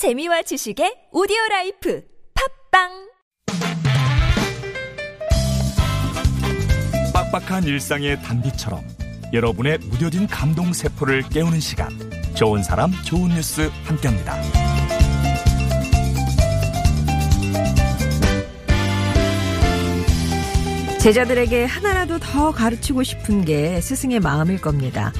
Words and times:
재미와 0.00 0.40
지식의 0.40 1.08
오디오 1.12 1.36
라이프 1.50 2.02
팟빵 2.72 2.88
빡빡한 7.12 7.64
일상의 7.64 8.18
단비처럼 8.22 8.80
여러분의 9.34 9.76
무뎌진 9.76 10.26
감동 10.26 10.72
세포를 10.72 11.28
깨우는 11.28 11.60
시간 11.60 11.90
좋은 12.34 12.62
사람 12.62 12.92
좋은 13.04 13.28
뉴스 13.28 13.70
함께합니다. 13.84 14.40
제자들에게 20.98 21.66
하나라도 21.66 22.18
더 22.20 22.52
가르치고 22.52 23.02
싶은 23.02 23.44
게 23.44 23.82
스승의 23.82 24.20
마음일 24.20 24.62
겁니다. 24.62 25.12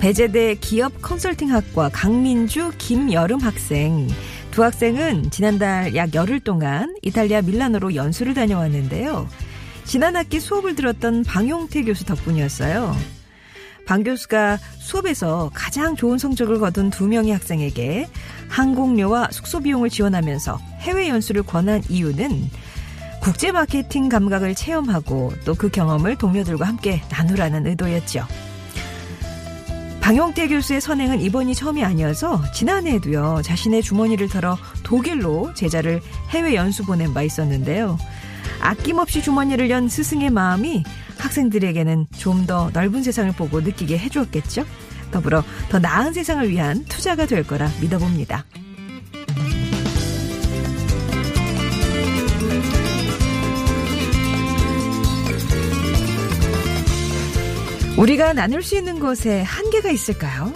배제대 0.00 0.54
기업 0.54 1.02
컨설팅학과 1.02 1.90
강민주, 1.90 2.72
김여름 2.78 3.38
학생. 3.40 4.08
두 4.50 4.64
학생은 4.64 5.30
지난달 5.30 5.94
약 5.94 6.14
열흘 6.14 6.40
동안 6.40 6.96
이탈리아 7.02 7.42
밀라노로 7.42 7.94
연수를 7.94 8.32
다녀왔는데요. 8.32 9.28
지난 9.84 10.16
학기 10.16 10.40
수업을 10.40 10.74
들었던 10.74 11.22
방용태 11.24 11.82
교수 11.82 12.06
덕분이었어요. 12.06 12.96
방 13.84 14.02
교수가 14.02 14.58
수업에서 14.78 15.50
가장 15.52 15.96
좋은 15.96 16.16
성적을 16.16 16.60
거둔 16.60 16.88
두 16.88 17.06
명의 17.06 17.32
학생에게 17.32 18.08
항공료와 18.48 19.28
숙소 19.32 19.60
비용을 19.60 19.90
지원하면서 19.90 20.58
해외 20.78 21.08
연수를 21.10 21.42
권한 21.42 21.82
이유는 21.90 22.48
국제 23.20 23.52
마케팅 23.52 24.08
감각을 24.08 24.54
체험하고 24.54 25.34
또 25.44 25.54
그 25.54 25.68
경험을 25.68 26.16
동료들과 26.16 26.66
함께 26.66 27.02
나누라는 27.10 27.66
의도였죠. 27.66 28.26
방용태 30.10 30.48
교수의 30.48 30.80
선행은 30.80 31.20
이번이 31.20 31.54
처음이 31.54 31.84
아니어서 31.84 32.42
지난해에도요 32.50 33.42
자신의 33.44 33.80
주머니를 33.80 34.28
털어 34.28 34.58
독일로 34.82 35.54
제자를 35.54 36.02
해외 36.30 36.56
연수 36.56 36.84
보낸 36.84 37.14
바 37.14 37.22
있었는데요. 37.22 37.96
아낌없이 38.60 39.22
주머니를 39.22 39.70
연 39.70 39.88
스승의 39.88 40.30
마음이 40.30 40.82
학생들에게는 41.16 42.08
좀 42.18 42.44
더 42.48 42.70
넓은 42.72 43.04
세상을 43.04 43.30
보고 43.36 43.60
느끼게 43.60 43.98
해주었겠죠. 43.98 44.64
더불어 45.12 45.44
더 45.68 45.78
나은 45.78 46.12
세상을 46.12 46.50
위한 46.50 46.84
투자가 46.86 47.26
될 47.26 47.46
거라 47.46 47.70
믿어봅니다. 47.80 48.44
우리가 58.00 58.32
나눌 58.32 58.62
수 58.62 58.78
있는 58.78 58.98
것에 58.98 59.42
한계가 59.42 59.90
있을까요? 59.90 60.54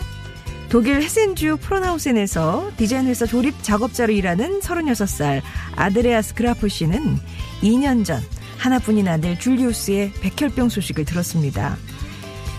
독일 0.70 1.02
헤센주 1.02 1.58
프론하우센에서 1.58 2.70
디자인 2.78 3.06
회사 3.06 3.26
조립 3.26 3.62
작업자로 3.62 4.14
일하는 4.14 4.60
36살 4.60 5.42
아드레아스 5.76 6.34
그라프 6.36 6.68
씨는 6.68 7.18
2년 7.60 8.06
전 8.06 8.22
하나뿐인 8.56 9.08
아들 9.08 9.38
줄리우스의 9.38 10.12
백혈병 10.22 10.70
소식을 10.70 11.04
들었습니다. 11.04 11.76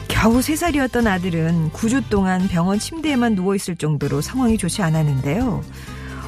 겨우 0.08 0.38
3살이었던 0.38 1.08
아들은 1.08 1.72
9주 1.72 2.08
동안 2.09 2.47
병원 2.47 2.78
침대에만 2.78 3.33
누워있을 3.33 3.78
정도로 3.78 4.22
상황이 4.22 4.56
좋지 4.56 4.83
않았는데요. 4.83 5.63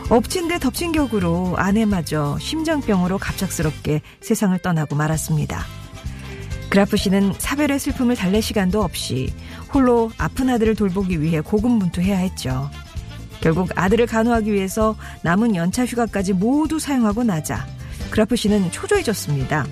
엎친 0.09 0.47
데 0.47 0.58
덮친 0.58 0.94
격으로 0.94 1.53
아내마저 1.58 2.39
심장병으로 2.39 3.19
갑작스럽게 3.19 4.02
세상을 4.22 4.58
떠나고 4.59 4.95
말았습니다. 4.95 5.77
그라프 6.70 6.98
씨는 6.98 7.34
사별의 7.38 7.80
슬픔을 7.80 8.16
달랠 8.16 8.42
시간도 8.42 8.84
없이 8.84 9.34
홀로 9.73 10.12
아픈 10.18 10.50
아들을 10.50 10.76
돌보기 10.76 11.22
위해 11.22 11.42
고군분투해야 11.42 12.18
했죠. 12.18 12.70
결국 13.42 13.70
아들을 13.76 14.06
간호하기 14.08 14.52
위해서 14.52 14.96
남은 15.22 15.56
연차 15.56 15.86
휴가까지 15.86 16.34
모두 16.34 16.80
사용하고 16.80 17.24
나자 17.24 17.66
그라프 18.09 18.36
씨는 18.36 18.72
초조해졌습니다. 18.72 19.66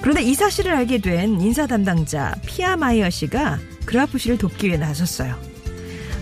그런데 0.00 0.22
이 0.22 0.34
사실을 0.34 0.72
알게 0.72 0.98
된 0.98 1.40
인사 1.40 1.66
담당자 1.66 2.34
피아 2.46 2.76
마이어 2.76 3.10
씨가 3.10 3.58
그라프 3.84 4.18
씨를 4.18 4.38
돕기 4.38 4.68
위해 4.68 4.78
나섰어요. 4.78 5.36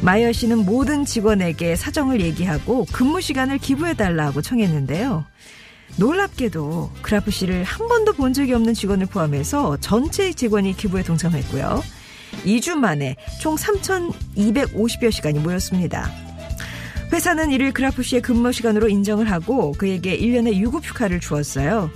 마이어 0.00 0.32
씨는 0.32 0.64
모든 0.64 1.04
직원에게 1.04 1.76
사정을 1.76 2.20
얘기하고 2.20 2.86
근무 2.92 3.20
시간을 3.20 3.58
기부해달라고 3.58 4.42
청했는데요. 4.42 5.24
놀랍게도 5.96 6.92
그라프 7.02 7.30
씨를 7.30 7.64
한 7.64 7.88
번도 7.88 8.12
본 8.12 8.32
적이 8.32 8.54
없는 8.54 8.74
직원을 8.74 9.06
포함해서 9.06 9.78
전체 9.80 10.32
직원이 10.32 10.76
기부에 10.76 11.02
동참했고요. 11.02 11.82
2주 12.44 12.74
만에 12.74 13.16
총 13.40 13.56
3,250여 13.56 15.10
시간이 15.10 15.40
모였습니다. 15.40 16.10
회사는 17.12 17.50
이를 17.50 17.72
그라프 17.72 18.02
씨의 18.02 18.22
근무 18.22 18.52
시간으로 18.52 18.88
인정을 18.88 19.30
하고 19.30 19.72
그에게 19.72 20.18
1년의 20.18 20.54
유급 20.56 20.84
휴가를 20.84 21.20
주었어요. 21.20 21.90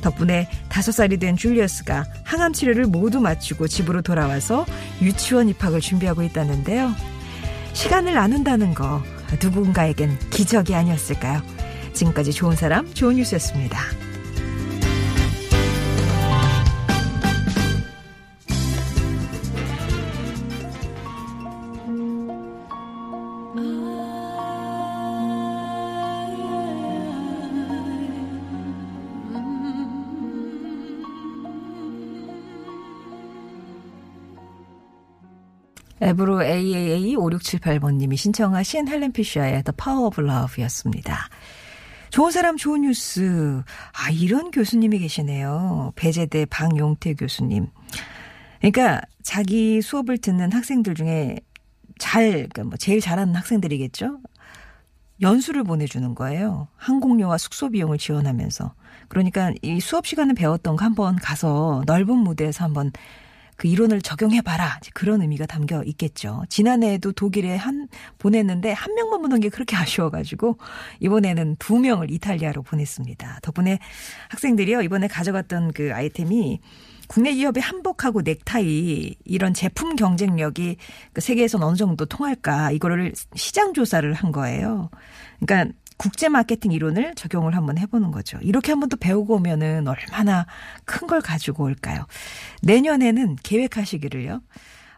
덕분에 0.00 0.48
5살이 0.68 1.20
된 1.20 1.36
줄리어스가 1.36 2.04
항암 2.24 2.52
치료를 2.52 2.86
모두 2.86 3.20
마치고 3.20 3.68
집으로 3.68 4.02
돌아와서 4.02 4.66
유치원 5.00 5.48
입학을 5.48 5.80
준비하고 5.80 6.22
있다는데요. 6.22 6.92
시간을 7.72 8.14
나눈다는 8.14 8.74
거 8.74 9.02
누군가에겐 9.42 10.18
기적이 10.30 10.74
아니었을까요? 10.74 11.42
지금까지 11.94 12.32
좋은 12.32 12.56
사람, 12.56 12.92
좋은 12.92 13.16
뉴스였습니다. 13.16 13.78
앱으로 36.02 36.44
AAA 36.44 37.16
5678번님이 37.16 38.16
신청하신 38.16 38.88
헬렌 38.88 39.12
피셔의 39.12 39.62
The 39.62 39.74
Power 39.76 40.06
of 40.06 40.20
Love였습니다. 40.20 41.28
좋은 42.14 42.30
사람 42.30 42.56
좋은 42.56 42.82
뉴스. 42.82 43.64
아, 43.92 44.08
이런 44.08 44.52
교수님이 44.52 45.00
계시네요. 45.00 45.92
배제대 45.96 46.46
방용태 46.46 47.14
교수님. 47.14 47.66
그러니까 48.60 49.00
자기 49.24 49.82
수업을 49.82 50.18
듣는 50.18 50.52
학생들 50.52 50.94
중에 50.94 51.40
잘, 51.98 52.30
그러니까 52.30 52.62
뭐 52.62 52.76
제일 52.76 53.00
잘하는 53.00 53.34
학생들이겠죠? 53.34 54.20
연수를 55.22 55.64
보내주는 55.64 56.14
거예요. 56.14 56.68
항공료와 56.76 57.36
숙소 57.36 57.68
비용을 57.68 57.98
지원하면서. 57.98 58.74
그러니까 59.08 59.52
이 59.62 59.80
수업 59.80 60.06
시간에 60.06 60.34
배웠던 60.34 60.76
거 60.76 60.84
한번 60.84 61.16
가서 61.16 61.82
넓은 61.84 62.16
무대에서 62.18 62.62
한번 62.62 62.92
그 63.56 63.68
이론을 63.68 64.02
적용해봐라. 64.02 64.80
그런 64.94 65.22
의미가 65.22 65.46
담겨 65.46 65.82
있겠죠. 65.84 66.44
지난해에도 66.48 67.12
독일에 67.12 67.56
한, 67.56 67.88
보냈는데 68.18 68.72
한 68.72 68.94
명만 68.94 69.22
보낸 69.22 69.40
게 69.40 69.48
그렇게 69.48 69.76
아쉬워가지고 69.76 70.58
이번에는 71.00 71.56
두 71.58 71.78
명을 71.78 72.10
이탈리아로 72.10 72.62
보냈습니다. 72.62 73.40
덕분에 73.42 73.78
학생들이요, 74.30 74.82
이번에 74.82 75.08
가져갔던 75.08 75.72
그 75.72 75.92
아이템이 75.94 76.60
국내 77.06 77.34
기업의 77.34 77.62
한복하고 77.62 78.22
넥타이 78.22 79.14
이런 79.24 79.54
제품 79.54 79.94
경쟁력이 79.96 80.76
그 81.12 81.20
세계에선 81.20 81.62
어느 81.62 81.76
정도 81.76 82.06
통할까 82.06 82.70
이거를 82.70 83.12
시장 83.34 83.74
조사를 83.74 84.10
한 84.12 84.32
거예요. 84.32 84.90
그러니까 85.38 85.74
국제 85.96 86.28
마케팅 86.28 86.72
이론을 86.72 87.14
적용을 87.14 87.54
한번 87.56 87.78
해보는 87.78 88.10
거죠. 88.10 88.38
이렇게 88.42 88.72
한번 88.72 88.88
또 88.88 88.96
배우고 88.96 89.36
오면은 89.36 89.86
얼마나 89.88 90.46
큰 90.84 91.06
걸 91.06 91.20
가지고 91.20 91.64
올까요? 91.64 92.06
내년에는 92.62 93.36
계획하시기를요. 93.42 94.40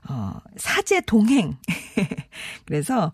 어, 0.08 0.32
사제 0.56 1.00
동행. 1.00 1.56
그래서, 2.64 3.10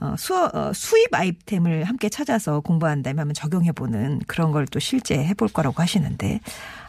어, 0.00 0.16
수, 0.18 0.34
어, 0.36 0.72
수입 0.74 1.14
아이템을 1.14 1.84
함께 1.84 2.08
찾아서 2.08 2.58
공부한다면 2.60 3.20
한번 3.20 3.34
적용해보는 3.34 4.22
그런 4.26 4.50
걸 4.50 4.66
또 4.66 4.80
실제 4.80 5.22
해볼 5.24 5.48
거라고 5.48 5.80
하시는데, 5.80 6.40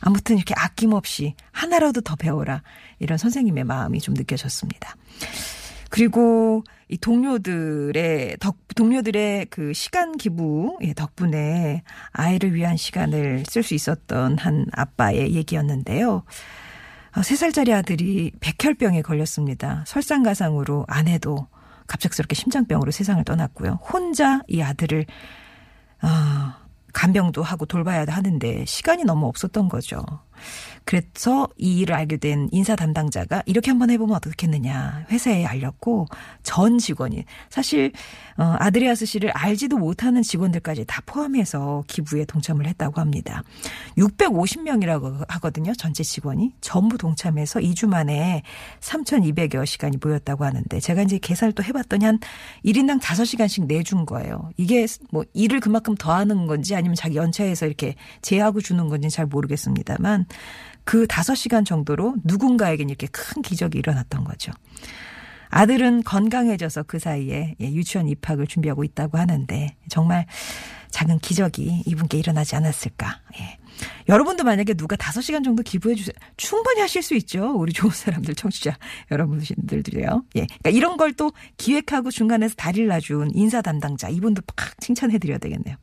아무튼 0.02 0.38
이렇게 0.38 0.56
아낌없이 0.58 1.36
하나라도 1.52 2.02
더 2.02 2.16
배워라. 2.16 2.64
이런 2.98 3.20
선생님의 3.20 3.64
마음이 3.66 4.00
좀 4.02 4.16
느껴졌습니다. 4.16 4.96
그리고 5.94 6.64
이 6.88 6.98
동료들의 6.98 8.38
덕 8.40 8.58
동료들의 8.76 9.46
그 9.52 9.74
시간 9.74 10.18
기부 10.18 10.80
예, 10.82 10.92
덕분에 10.96 11.84
아이를 12.14 12.56
위한 12.56 12.78
시간을 12.78 13.44
쓸 13.48 13.62
수 13.62 13.76
있었던 13.76 14.40
한 14.40 14.66
아빠의 14.72 15.36
얘기였는데요. 15.36 16.24
어, 17.16 17.22
3살짜리 17.22 17.74
아들이 17.74 18.32
백혈병에 18.40 19.04
걸렸습니다. 19.04 19.84
설상가상으로 19.86 20.86
아내도 20.88 21.46
갑작스럽게 21.86 22.34
심장병으로 22.34 22.90
세상을 22.90 23.24
떠났고요. 23.24 23.74
혼자 23.84 24.42
이 24.48 24.64
아들을 24.64 25.06
어, 26.02 26.08
간병도 26.92 27.44
하고 27.44 27.68
돌봐야 27.68 28.04
하는데 28.08 28.66
시간이 28.66 29.04
너무 29.04 29.28
없었던 29.28 29.70
거죠. 29.70 30.04
그래서 30.86 31.48
이 31.58 31.80
일을 31.80 31.96
알게 31.96 32.18
된 32.18 32.50
인사 32.52 32.76
담당자가 32.76 33.44
이렇게 33.46 33.72
한번 33.72 33.90
해보면 33.90 34.16
어떻겠느냐 34.16 35.06
회사에 35.10 35.46
알렸고 35.46 36.08
전 36.44 36.78
직원이 36.78 37.24
사실 37.50 37.92
어, 38.38 38.56
아드레아스 38.60 39.06
씨를 39.06 39.32
알지도 39.32 39.78
못하는 39.78 40.24
직원들까지 40.24 40.86
다 40.86 41.02
포함해서 41.06 41.84
기부에 41.88 42.26
동참을 42.26 42.66
했다고 42.68 43.00
합니다. 43.00 43.44
650명이라고 43.98 45.30
하거든요. 45.30 45.74
전체 45.74 46.04
직원이 46.04 46.54
전부 46.60 46.98
동참해서 46.98 47.60
2주 47.60 47.88
만에 47.88 48.42
3,200여 48.80 49.66
시간이 49.66 49.98
모였다고 50.04 50.46
하는데 50.46 50.80
제가 50.80 51.04
이제 51.04 51.20
계산을 51.20 51.54
또 51.54 51.64
해봤더니 51.64 52.06
한 52.06 52.20
1인당 52.66 53.00
5시간씩 53.00 53.68
내준 53.68 54.06
거예요. 54.06 54.50
이게 54.58 54.86
뭐 55.12 55.24
일을 55.34 55.60
그만큼 55.60 55.96
더 55.96 56.14
하는 56.14 56.48
건지 56.48 56.76
아니면 56.76 56.96
자기 56.96 57.16
연차에서 57.18 57.68
이렇게 57.68 57.96
제하고 58.22 58.62
주는 58.62 58.88
건지 58.88 59.10
잘 59.10 59.26
모르겠습니다만 59.28 60.26
그 60.84 61.06
5시간 61.08 61.66
정도로 61.66 62.16
누군가에겐 62.24 62.90
이렇게 62.90 63.08
큰 63.08 63.42
기적이 63.42 63.80
일어났던 63.80 64.24
거죠. 64.24 64.52
아들은 65.50 66.04
건강해져서 66.04 66.84
그 66.84 66.98
사이에 66.98 67.56
예, 67.62 67.66
유치원 67.66 68.08
입학을 68.08 68.48
준비하고 68.48 68.84
있다고 68.84 69.20
하는데 69.20 69.76
정말 69.88 70.26
작은 70.90 71.20
기적이 71.20 71.84
이분께 71.86 72.18
일어나지 72.18 72.56
않았을까. 72.56 73.22
예. 73.40 73.58
여러분도 74.08 74.44
만약에 74.44 74.74
누가 74.76 74.96
5시간 74.96 75.44
정도 75.44 75.64
기부해 75.64 75.96
주세요. 75.96 76.14
충분히 76.38 76.82
하실 76.82 77.02
수 77.02 77.16
있죠. 77.16 77.54
우리 77.56 77.74
좋은 77.74 77.92
사람들 77.92 78.36
청취자 78.36 78.78
여러분들도요. 79.12 80.24
예. 80.36 80.46
그러니까 80.46 80.70
이런 80.72 80.98
걸 80.98 81.14
또 81.14 81.32
기획하고 81.58 82.10
중간에서 82.10 82.56
다리를 82.56 82.88
놔준 82.88 83.32
인사 83.36 83.62
담당자 83.62 84.10
이분도 84.10 84.42
팍 84.56 84.80
칭찬해 84.82 85.20
드려야 85.20 85.38
되겠네요. 85.38 85.76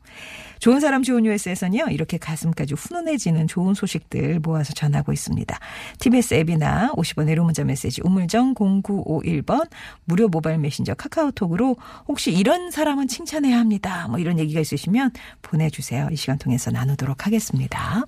좋은 0.61 0.79
사람 0.79 1.01
좋은 1.01 1.23
뉴스에서는요. 1.23 1.87
이렇게 1.89 2.19
가슴까지 2.19 2.75
훈훈해지는 2.75 3.47
좋은 3.47 3.73
소식들 3.73 4.39
모아서 4.41 4.73
전하고 4.73 5.11
있습니다. 5.11 5.59
TBS 5.99 6.35
앱이나 6.35 6.91
50원의 6.91 7.33
로 7.33 7.43
문자 7.43 7.63
메시지 7.63 7.99
우물정 8.03 8.53
0951번 8.53 9.67
무료 10.05 10.27
모바일 10.27 10.59
메신저 10.59 10.93
카카오톡으로 10.93 11.77
혹시 12.07 12.31
이런 12.31 12.69
사람은 12.69 13.07
칭찬해야 13.07 13.57
합니다. 13.57 14.07
뭐 14.07 14.19
이런 14.19 14.37
얘기가 14.37 14.59
있으시면 14.59 15.09
보내주세요. 15.41 16.09
이 16.11 16.15
시간 16.15 16.37
통해서 16.37 16.69
나누도록 16.69 17.25
하겠습니다. 17.25 18.05